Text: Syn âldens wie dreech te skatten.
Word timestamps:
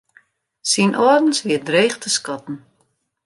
Syn 0.69 0.91
âldens 1.03 1.39
wie 1.47 1.59
dreech 1.67 1.97
te 1.99 2.09
skatten. 2.17 2.57